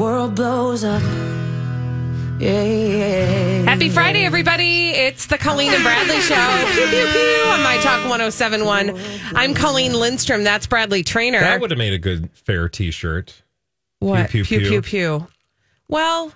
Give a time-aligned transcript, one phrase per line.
[0.00, 1.00] World blows up.
[2.40, 3.62] Yeah, yeah.
[3.62, 4.90] Happy Friday, everybody.
[4.90, 6.34] It's the Colleen and Bradley Show.
[6.72, 8.98] Pew, pew, pew on My Talk 1071.
[9.36, 10.42] I'm Colleen Lindstrom.
[10.42, 11.38] That's Bradley Traynor.
[11.38, 13.40] That would have made a good fair T-shirt.
[14.00, 14.30] what?
[14.30, 14.68] pew, pew, pew.
[14.68, 15.26] pew, pew.
[15.86, 16.32] Well,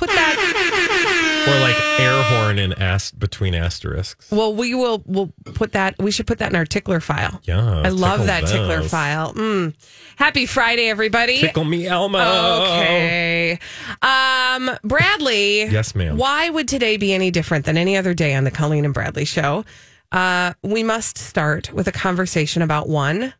[0.00, 1.46] put that.
[1.46, 4.30] Or like air horn in ast- between asterisks.
[4.30, 5.02] Well, we will.
[5.06, 5.96] We'll put that.
[5.98, 7.40] We should put that in our tickler file.
[7.44, 9.34] Yeah, I love tickle that tickler file.
[9.34, 9.74] Mm.
[10.16, 11.38] Happy Friday, everybody.
[11.38, 12.18] Tickle me, Elmo.
[12.18, 13.58] Okay.
[14.02, 15.64] Um, Bradley.
[15.66, 16.16] Yes, ma'am.
[16.16, 19.24] Why would today be any different than any other day on the Colleen and Bradley
[19.24, 19.64] show?
[20.12, 23.34] Uh, we must start with a conversation about one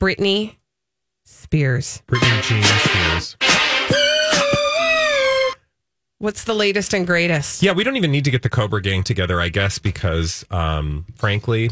[0.00, 0.56] Britney
[1.24, 2.02] Spears.
[2.08, 3.36] Britney Jean Spears.
[6.18, 7.62] What's the latest and greatest?
[7.62, 11.06] Yeah, we don't even need to get the Cobra Gang together, I guess, because um,
[11.16, 11.70] frankly,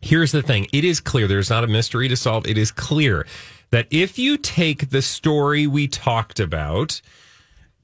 [0.00, 1.26] here's the thing: it is clear.
[1.26, 2.46] There's not a mystery to solve.
[2.46, 3.26] It is clear
[3.70, 7.00] that if you take the story we talked about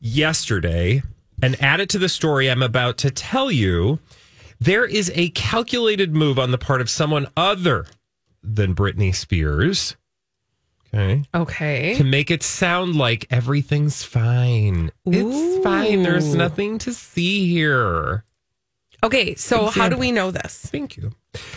[0.00, 1.02] yesterday
[1.42, 3.98] and add it to the story I'm about to tell you,
[4.58, 7.86] there is a calculated move on the part of someone other
[8.42, 9.96] than Britney Spears.
[10.92, 11.22] Okay.
[11.34, 11.94] Okay.
[11.96, 14.90] To make it sound like everything's fine.
[15.06, 16.02] It's fine.
[16.02, 18.24] There's nothing to see here.
[19.02, 19.34] Okay.
[19.36, 20.66] So, how do we know this?
[20.66, 21.12] Thank you.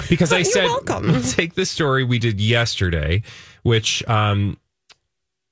[0.10, 1.22] Because I said, welcome.
[1.32, 3.24] take the story we did yesterday,
[3.64, 4.58] which um,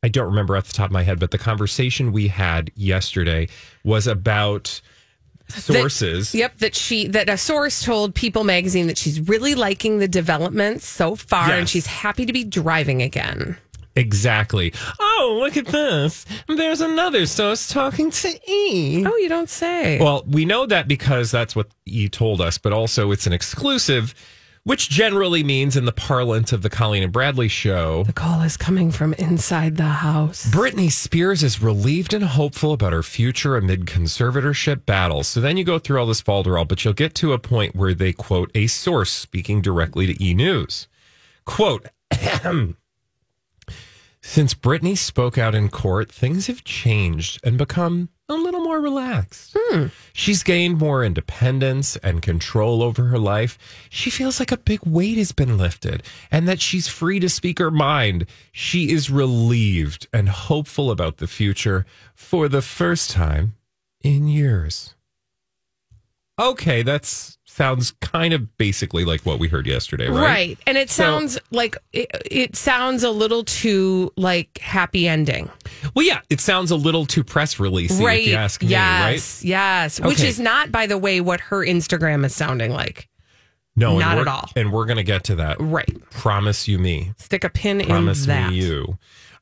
[0.03, 3.47] I don't remember off the top of my head, but the conversation we had yesterday
[3.83, 4.81] was about
[5.47, 6.33] sources.
[6.33, 10.87] Yep, that she that a source told People magazine that she's really liking the developments
[10.87, 13.57] so far and she's happy to be driving again.
[13.95, 14.73] Exactly.
[14.99, 16.25] Oh, look at this.
[16.47, 19.03] There's another source talking to E.
[19.05, 19.99] Oh, you don't say.
[19.99, 24.13] Well, we know that because that's what E told us, but also it's an exclusive,
[24.63, 28.55] which generally means, in the parlance of the Colleen and Bradley show, the call is
[28.55, 30.49] coming from inside the house.
[30.51, 35.27] Britney Spears is relieved and hopeful about her future amid conservatorship battles.
[35.27, 37.93] So then you go through all this falderall, but you'll get to a point where
[37.93, 40.87] they quote a source speaking directly to E News.
[41.45, 41.87] Quote,
[44.21, 49.55] since Britney spoke out in court, things have changed and become a little more relaxed.
[49.57, 49.87] Hmm.
[50.13, 53.57] She's gained more independence and control over her life.
[53.89, 57.59] She feels like a big weight has been lifted and that she's free to speak
[57.59, 58.25] her mind.
[58.51, 63.55] She is relieved and hopeful about the future for the first time
[64.03, 64.95] in years.
[66.41, 70.21] Okay, that's sounds kind of basically like what we heard yesterday, right?
[70.23, 70.57] Right.
[70.65, 75.49] And it So- sounds like it, it sounds a little too like happy ending.
[75.93, 78.21] Well, yeah, it sounds a little too press release, right.
[78.21, 79.11] if you ask me, right?
[79.11, 79.43] yes.
[79.43, 79.99] Yes.
[79.99, 83.09] Which is not, by the way, what her Instagram is sounding like.
[83.75, 84.49] No, Not at all.
[84.55, 85.55] And we're going to get to that.
[85.59, 85.97] Right.
[86.09, 87.13] Promise you me.
[87.17, 88.51] Stick a pin Promise in that.
[88.51, 88.97] me you.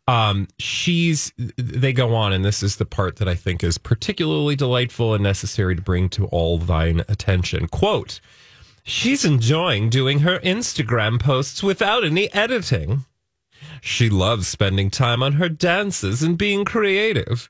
[0.09, 4.55] Um, she's, they go on, and this is the part that I think is particularly
[4.55, 7.67] delightful and necessary to bring to all thine attention.
[7.67, 8.19] Quote,
[8.83, 13.05] she's enjoying doing her Instagram posts without any editing.
[13.81, 17.47] She loves spending time on her dances and being creative.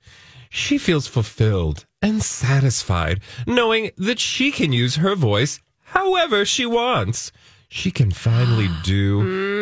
[0.49, 7.31] She feels fulfilled and satisfied knowing that she can use her voice however she wants.
[7.69, 9.21] She can finally do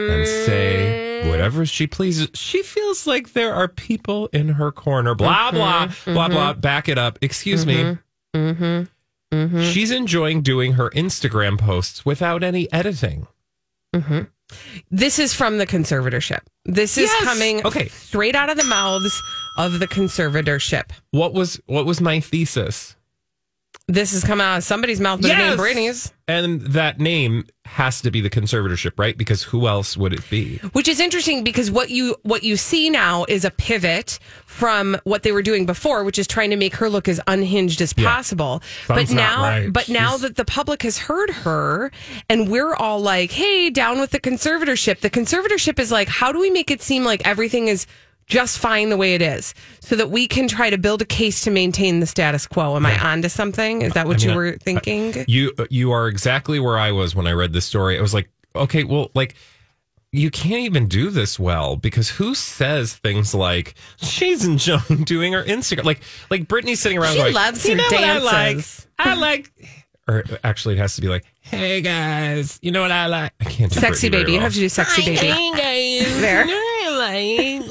[0.10, 2.30] and say whatever she pleases.
[2.34, 5.16] She feels like there are people in her corner.
[5.16, 5.58] Blah, mm-hmm.
[5.58, 6.34] blah, blah, mm-hmm.
[6.34, 6.54] blah.
[6.54, 7.18] Back it up.
[7.22, 7.98] Excuse me.
[8.36, 9.62] Mm-hmm.
[9.62, 13.28] She's enjoying doing her Instagram posts without any editing.
[14.92, 16.40] This is from the conservatorship.
[16.66, 17.24] This is Yes.
[17.24, 17.88] coming Okay.
[17.90, 19.22] straight out of the mouths
[19.58, 20.92] of the conservatorship.
[21.12, 22.96] What was what was my thesis?
[23.90, 25.52] This has come out of somebody's mouth, but it Yes.
[25.52, 26.12] ain't Britney's.
[26.28, 29.18] And that name has to be the conservatorship, right?
[29.18, 30.58] Because who else would it be?
[30.74, 35.24] Which is interesting because what you what you see now is a pivot from what
[35.24, 38.10] they were doing before, which is trying to make her look as unhinged as Yeah.
[38.14, 38.62] possible.
[38.88, 39.72] Something's but not now right.
[39.72, 41.90] but now She's- that the public has heard her
[42.28, 45.00] and we're all like, hey, down with the conservatorship.
[45.00, 47.88] The conservatorship is like, how do we make it seem like everything is
[48.28, 51.42] just fine the way it is so that we can try to build a case
[51.42, 52.76] to maintain the status quo.
[52.76, 53.82] Am I onto something?
[53.82, 55.14] Is that what I you were thinking?
[55.28, 57.98] You you are exactly where I was when I read this story.
[57.98, 59.36] I was like, okay, well, like
[60.12, 65.44] you can't even do this well because who says things like she's enjoying doing her
[65.44, 65.86] Instagram?
[65.86, 68.66] Like like Britney's sitting around She going, loves you her know what I like?
[69.00, 69.52] I like.
[70.10, 73.44] Or actually, it has to be like, "Hey guys, you know what I like?" I
[73.44, 74.32] can't do Sexy baby.
[74.32, 75.18] You have to do sexy baby.
[75.18, 76.46] Hey guys, There.
[76.46, 77.70] you know what I like?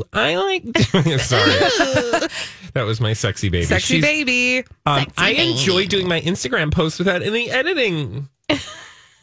[0.00, 0.78] Ooh, I like.
[1.20, 1.50] Sorry,
[2.74, 3.64] that was my sexy baby.
[3.66, 4.66] Sexy She's- baby.
[4.86, 8.28] um, I enjoy doing my Instagram posts without any editing.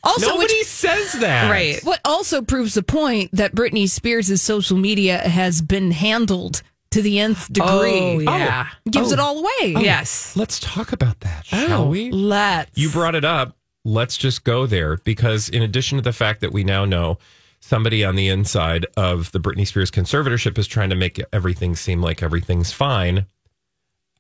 [0.01, 1.51] Also, Nobody which says that.
[1.51, 1.77] Right.
[1.83, 6.61] what also proves the point that Britney Spears' social media has been handled
[6.91, 7.67] to the nth degree.
[7.69, 8.69] Oh, yeah.
[8.89, 9.13] Gives Oh.
[9.13, 9.75] it all away.
[9.83, 10.37] Yes.
[10.37, 12.11] Let's talk about that, shall we?
[12.11, 12.71] Let's.
[12.77, 13.57] You brought it up.
[13.83, 17.17] Let's just go there because, in addition to the fact that we now know
[17.59, 22.01] somebody on the inside of the Britney Spears conservatorship is trying to make everything seem
[22.01, 23.25] like everything's fine.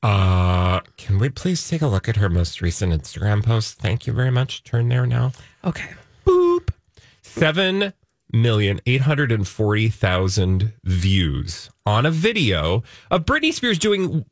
[0.01, 3.77] Uh, can we please take a look at her most recent Instagram post?
[3.79, 4.63] Thank you very much.
[4.63, 5.33] Turn there now.
[5.63, 5.89] Okay.
[6.25, 6.69] boop
[7.21, 7.93] seven
[8.31, 14.25] million eight hundred and forty thousand views on a video of Britney Spears doing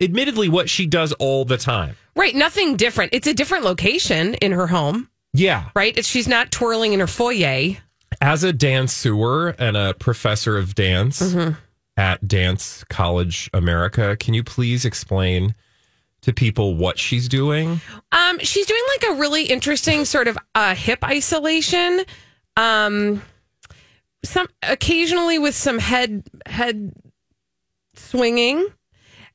[0.00, 1.94] admittedly what she does all the time.
[2.16, 2.34] Right.
[2.34, 3.14] Nothing different.
[3.14, 5.68] It's a different location in her home, Yeah.
[5.76, 5.96] right?
[5.96, 7.76] It's, she's not twirling in her foyer.
[8.20, 11.52] As a dancer and a professor of dance Mm-hmm.
[11.96, 15.54] at Dance College America, can you please explain
[16.22, 17.80] to people what she's doing?
[18.12, 22.02] Um, she's doing like a really interesting sort of uh, hip isolation.
[22.56, 23.22] Um,
[24.24, 26.92] some occasionally with some head head
[27.94, 28.68] swinging,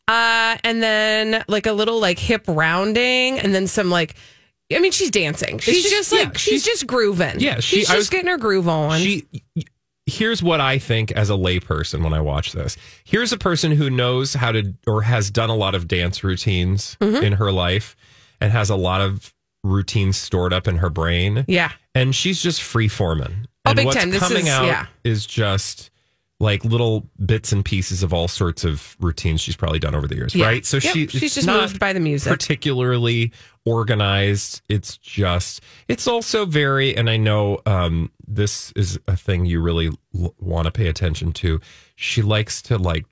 [0.08, 4.16] uh, and then like a little like hip rounding, and then some like.
[4.74, 5.60] I mean, she's dancing.
[5.60, 7.40] She's just- just, like yeah, she's, she's- just grooving.
[7.40, 9.00] Yeah, she- she's just was- getting her groove on.
[9.00, 9.25] She
[10.10, 12.78] here's what I think as a layperson when I watch this.
[13.04, 16.96] Here's a person who knows how to or has done a lot of dance routines
[17.02, 17.24] Mm-hmm.
[17.25, 17.96] in her life
[18.40, 19.34] and has a lot of
[19.66, 21.44] routines stored up in her brain.
[21.48, 23.48] yeah, And she's just free forming.
[23.66, 24.12] Oh, and big what's time.
[24.12, 24.86] This coming is- out yeah.
[25.04, 25.90] is just
[26.39, 30.16] like little bits and pieces of all sorts of routines she's probably done over the
[30.16, 30.45] years, Yeah.
[30.45, 30.66] right?
[30.66, 32.31] So Yep, she she's just not moved by the music.
[32.31, 33.31] particularly
[33.66, 34.62] organized.
[34.69, 39.89] It's just it's also very and I know um this is a thing you really
[40.16, 41.60] l- want to pay attention to.
[41.95, 43.06] She likes to like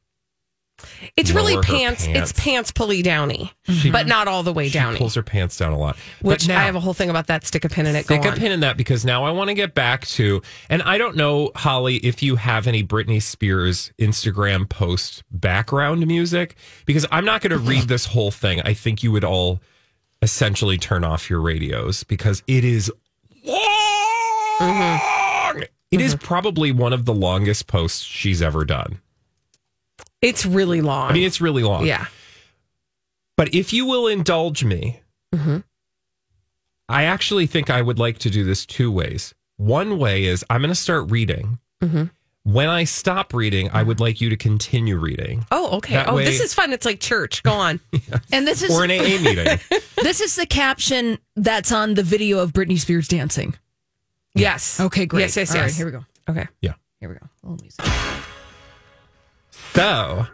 [1.16, 2.32] it's really pants, pants.
[2.32, 4.98] It's pants pulley downy, She- but not all the way she downy.
[4.98, 5.98] pulls her pants down a lot.
[6.22, 7.46] Which But now- I have a whole thing about that.
[7.46, 8.06] Stick a pin in it.
[8.06, 8.38] Stick a on.
[8.38, 11.52] pin in that because now I want to get back to, and I don't know,
[11.56, 16.56] Holly, if you have any Britney Spears Instagram post background music,
[16.86, 18.62] because I'm not going to read this whole thing.
[18.62, 19.62] I think you would all
[20.22, 22.92] essentially turn off your radios because it is
[23.46, 24.64] mm-hmm.
[24.66, 25.64] long.
[25.92, 26.26] It is mm-hmm.
[26.26, 29.00] probably one of the longest posts she's ever done.
[30.22, 31.10] It's really long.
[31.10, 31.86] I mean, it's really long.
[31.86, 32.06] yeah.
[33.38, 35.02] But if you will indulge me,
[35.34, 35.58] mm-hmm.
[36.88, 39.34] I actually think I would like to do this two ways.
[39.58, 41.60] One way is I'm going to start reading.
[41.84, 42.06] Mm-hmm.
[42.44, 45.96] When I stop reading, I would like you to continue reading Oh, okay.
[45.96, 46.72] That oh, way- this is fun.
[46.74, 47.42] It's like church.
[47.44, 47.80] Go on.
[48.32, 49.60] And this is or an AA meeting.
[50.04, 53.56] this is the caption that's on the video of Britney Spears dancing.
[54.36, 54.80] yes.
[54.80, 55.22] Okay, great.
[55.22, 55.78] Yes, yes, All right, yes.
[55.78, 56.06] here we go.
[56.30, 56.48] Okay.
[56.62, 56.74] Yeah.
[57.00, 57.58] Here we go.
[59.76, 60.26] So,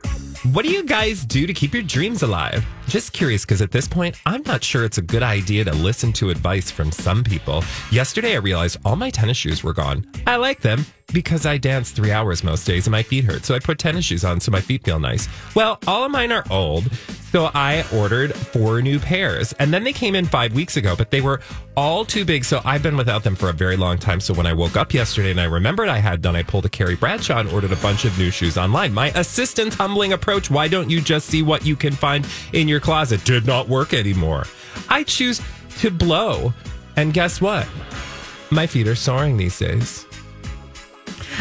[0.52, 2.64] what do you guys do to keep your dreams alive?
[2.86, 6.14] Just curious because at this point, I'm not sure it's a good idea to listen
[6.14, 7.64] to advice from some people.
[7.90, 10.06] Yesterday, I realized all my tennis shoes were gone.
[10.28, 13.46] I like them because I dance three hours most days and my feet hurt.
[13.46, 15.28] So I put tennis shoes on so my feet feel nice.
[15.56, 16.92] Well, all of mine are old.
[17.32, 21.12] So I ordered four new pairs and then they came in five weeks ago, but
[21.12, 21.40] they were
[21.78, 22.44] all too big.
[22.44, 24.20] So I've been without them for a very long time.
[24.20, 26.70] So when I woke up yesterday and I remembered I had done, I pulled a
[26.70, 28.94] Carrie Bradshaw and ordered a bunch of new shoes online.
[28.94, 30.52] My assistant's humbling approach.
[30.52, 33.24] Why don't you just see what you can find in your closet?
[33.24, 34.46] Did not work anymore.
[34.90, 35.42] I choose
[35.80, 36.54] to blow.
[36.98, 37.68] And guess what?
[38.50, 40.06] My feet are soaring these days.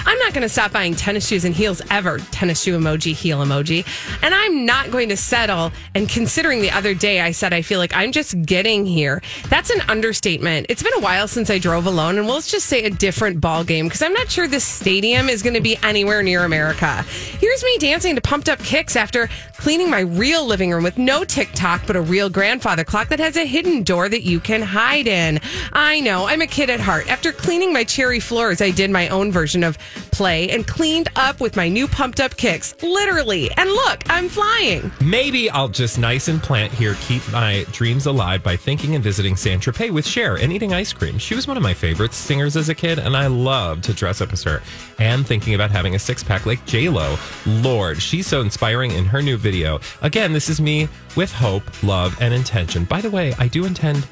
[0.07, 2.19] I'm not going to stop buying tennis shoes and heels ever.
[2.30, 3.87] Tennis shoe emoji, heel emoji.
[4.23, 5.73] And I'm not going to settle.
[5.95, 9.71] And considering the other day I said I feel like I'm just getting here, that's
[9.71, 10.66] an understatement.
[10.69, 13.64] It's been a while since I drove alone, and we'll just say a different ball
[13.64, 17.02] game because I'm not sure this stadium is going to be anywhere near America.
[17.38, 21.25] Here's me dancing to pumped up kicks after cleaning my real living room with no
[21.25, 25.07] TikTok, but a real grandfather clock that has a hidden door that you can hide
[25.07, 25.38] in.
[25.73, 27.11] I know, I'm a kid at heart.
[27.11, 29.76] After cleaning my cherry floors, I did my own version of
[30.11, 32.75] play and cleaned up with my new pumped up kicks.
[32.82, 33.50] Literally.
[33.52, 34.90] And look, I'm flying.
[35.00, 39.37] Maybe I'll just nice and plant here, keep my dreams alive by thinking and visiting
[39.37, 41.18] San Tropez with Cher and eating ice cream.
[41.18, 44.20] She was one of my favorite singers as a kid, and I loved to dress
[44.20, 44.62] up as her.
[44.99, 47.16] And thinking about having a six pack like Lo.
[47.47, 49.80] Lord, she's so inspiring in her new video.
[50.02, 52.85] Again, this is me with hope, love, and intention.
[52.85, 54.06] By the way, I do intend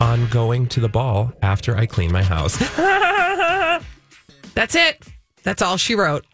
[0.00, 2.58] on going to the ball after I clean my house.
[4.54, 5.13] That's it.
[5.44, 6.24] That's all she wrote.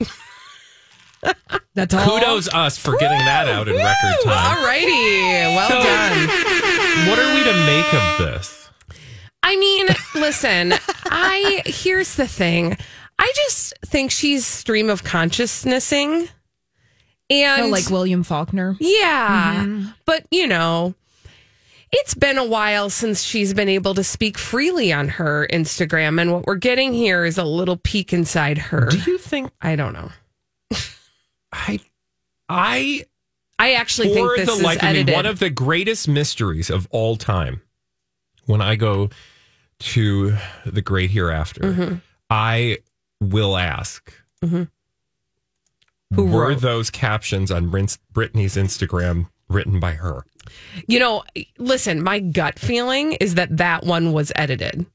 [1.75, 2.05] That's all.
[2.19, 4.59] Kudos us for getting that out in record time.
[4.59, 4.87] All righty.
[5.55, 7.09] Well So- done.
[7.09, 8.69] What are we to make of this?
[9.43, 10.75] I mean, listen,
[11.07, 12.77] I here's the thing.
[13.19, 16.29] I just think she's stream of consciousnessing.
[17.31, 18.77] And Oh, like William Faulkner.
[18.81, 19.89] yeah, mm-hmm.
[20.05, 20.95] but you know,
[21.93, 26.33] it's been a while since she's been able to speak freely on her Instagram and
[26.33, 28.87] what we're getting here is a little peek inside her.
[28.87, 30.11] Do you think I don't know.
[31.53, 31.81] I
[32.49, 33.05] I
[33.59, 35.15] I actually think this is of me, edited.
[35.15, 37.61] one of the greatest mysteries of all time.
[38.47, 39.11] When I go
[39.81, 41.95] to the great hereafter, Mm-hmm.
[42.31, 42.79] I
[43.21, 44.67] will ask, Who
[46.15, 46.61] were wrote?
[46.61, 50.25] those captions on Brit- Britney's Instagram written by her?
[50.87, 51.23] You know,
[51.59, 54.87] listen, my gut feeling is that that one was edited.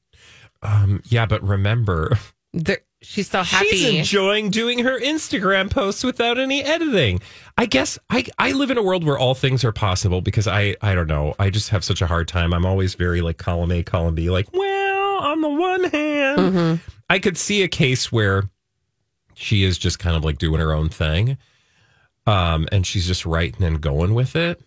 [0.62, 2.18] Um, yeah, but remember,
[2.52, 3.68] There, she's so happy.
[3.68, 7.20] she's enjoying doing her Instagram posts without any editing.
[7.58, 10.76] I guess I I live in a world where all things are possible because I
[10.80, 11.34] I don't know.
[11.38, 12.52] I just have such a hard time.
[12.54, 14.30] I'm always very like column A, column B.
[14.30, 16.74] Like, well, on the one hand, Mm-hmm.
[17.08, 18.50] I could see a case where
[19.34, 21.36] she is just kind of like doing her own thing,
[22.26, 24.60] um, and she's just writing and going with it.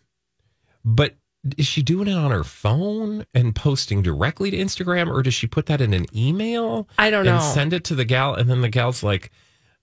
[0.85, 1.15] But
[1.57, 5.47] is she doing it on her phone and posting directly to Instagram, or does she
[5.47, 6.87] put that in an email?
[6.97, 7.53] I don't and know.
[7.53, 9.31] send it to the gal, and then the gal's like,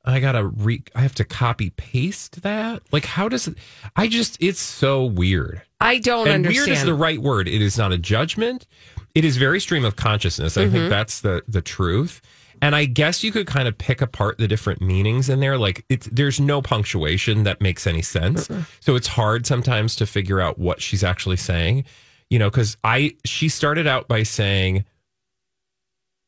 [0.04, 3.56] "I gotta re, I have to copy paste that." Like, how does it?
[3.94, 5.62] I just, it's so weird.
[5.80, 6.66] I don't and understand.
[6.68, 7.48] weird is the right word.
[7.48, 8.66] It is not a judgment.
[9.14, 10.56] It is very stream of consciousness.
[10.58, 10.72] I Mm-hmm.
[10.72, 12.20] think that's the the truth.
[12.62, 15.58] And I guess you could kind of pick apart the different meanings in there.
[15.58, 18.48] Like it's there's no punctuation that makes any sense.
[18.80, 21.84] So it's hard sometimes to figure out what she's actually saying.
[22.30, 24.84] You know, because I she started out by saying,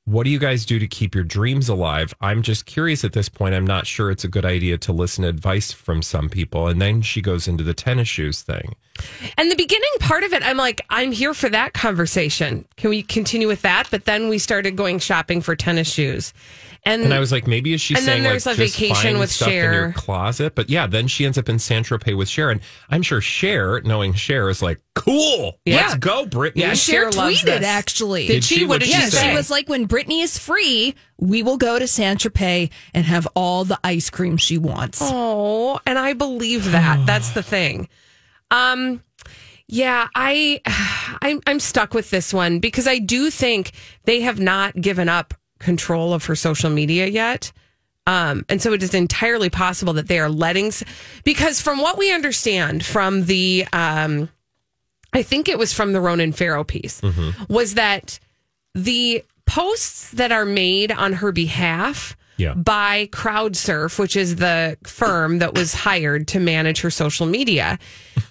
[0.08, 2.14] What do you guys do to keep your dreams alive?
[2.22, 3.54] I'm just curious at this point.
[3.54, 6.66] I'm not sure it's a good idea to listen to advice from some people.
[6.66, 8.74] And then she goes into the tennis shoes thing.
[9.36, 12.64] And the beginning part of it, I'm like, I'm here for that conversation.
[12.76, 13.88] Can we continue with that?
[13.90, 16.32] But then we started going shopping for tennis shoes.
[16.84, 18.76] And, And I was like, maybe is she And then saying there's like a just
[18.78, 20.54] vacation find with stuff in your closet?
[20.54, 23.80] But yeah, then she ends up in San Tropez with Cher, and I'm sure Cher,
[23.82, 25.76] knowing Cher, is like, cool, Yeah.
[25.76, 26.56] let's go, Britney.
[26.56, 27.64] Yeah, Cher Cher loves tweeted this.
[27.66, 28.26] actually.
[28.28, 28.64] Did she?
[28.64, 29.28] What did she yeah, say?
[29.30, 33.26] she was like, when Britney is free, we will go to San Tropez and have
[33.34, 35.00] all the ice cream she wants.
[35.02, 37.04] Oh, and I believe that.
[37.06, 37.88] That's the thing.
[38.50, 39.02] Um,
[39.66, 40.60] yeah, I,
[41.20, 43.72] I'm, I'm stuck with this one because I do think
[44.04, 47.52] they have not given up control of her social media yet.
[48.06, 50.72] Um, and so it is entirely possible that they are letting,
[51.24, 54.30] because from what we understand from the, um,
[55.12, 57.02] I think it was from the Ronan Farrow piece,
[57.48, 58.18] was that
[58.74, 62.54] the posts that are made on her behalf Yeah.
[62.54, 67.78] by CrowdSurf, which is the firm that was hired to manage her social media,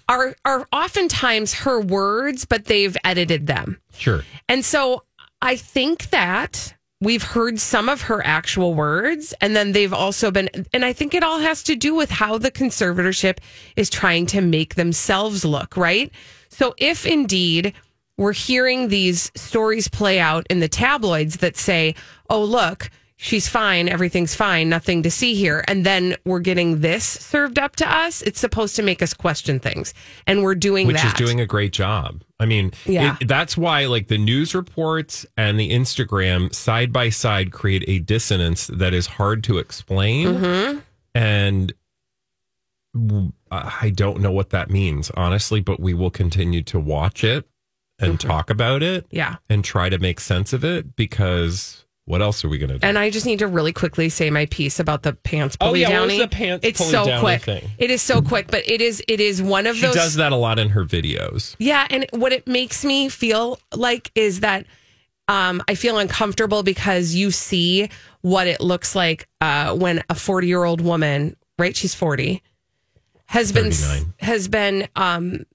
[0.07, 3.77] are are oftentimes her words, but they've edited them.
[3.97, 4.23] Sure.
[4.47, 5.03] And so
[5.41, 10.49] I think that we've heard some of her actual words, and then they've also been,
[10.73, 13.37] and I think it all has to do with how the conservatorship
[13.75, 16.11] is trying to make themselves look, right?
[16.49, 17.73] So if indeed
[18.17, 21.95] we're hearing these stories play out in the tabloids that say,
[22.29, 25.63] oh, look, she's fine, everything's fine, nothing to see here.
[25.67, 28.21] And then we're getting this served up to us.
[28.21, 29.93] It's supposed to make us question things.
[30.25, 31.07] And we're doing Which that.
[31.07, 32.23] is doing a great job.
[32.39, 33.17] I mean, Yeah.
[33.19, 37.99] it, that's why like the news reports and the Instagram side by side create a
[37.99, 40.27] dissonance that is hard to explain.
[40.27, 40.79] Mm-hmm.
[41.15, 41.73] And
[43.51, 47.47] I don't know what that means, honestly, but we will continue to watch it
[47.99, 48.27] and Mm-hmm.
[48.27, 49.35] talk about it yeah.
[49.49, 52.87] and try to make sense of it because What else are we going to do?
[52.87, 55.81] And I just need to really quickly say my piece about the pants Oh, pulley
[55.81, 56.19] yeah, what was downy.
[56.21, 57.41] the pants it's so quick.
[57.41, 57.69] thing?
[57.77, 60.15] It is so quick, but it is it is one of she those She does
[60.15, 61.55] that a lot in her videos.
[61.59, 64.65] Yeah, and what it makes me feel like is that
[65.27, 67.89] um, I feel uncomfortable because you see
[68.21, 71.75] what it looks like uh, when a 40 year old woman, right?
[71.75, 72.41] She's 40,
[73.25, 73.73] has been
[74.19, 74.87] has been.
[74.95, 75.45] Um,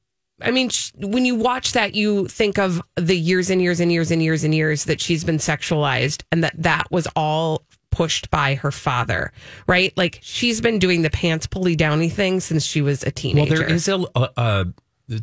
[0.45, 3.91] I mean, sh- when you watch that, you think of the years and years and
[3.93, 8.31] years and years and years that she's been sexualized, and that that was all pushed
[8.31, 9.33] by her father,
[9.67, 9.93] right?
[9.97, 13.53] Like she's been doing the pants pulley downy thing since she was a teenager.
[13.55, 14.67] Well, there is a, a, a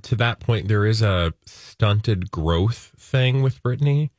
[0.04, 4.10] to that point there is a stunted growth thing with Britney.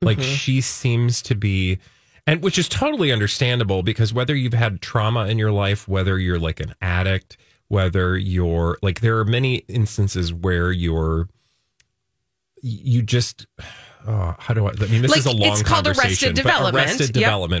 [0.00, 0.34] Like Mm-hmm.
[0.34, 1.78] she seems to be
[2.26, 6.38] and which is totally understandable because whether you've had trauma in your life, whether you're
[6.38, 7.36] like an addict,
[7.68, 11.28] whether you're like there are many instances where you're
[12.62, 13.46] you just
[14.06, 16.02] oh, how do I I mean this Like, is a long time it's called Arrested
[16.02, 16.76] conversation, but Development.
[16.86, 17.56] arrested development